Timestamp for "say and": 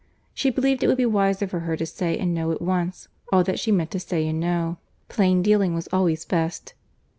1.85-2.33, 3.99-4.39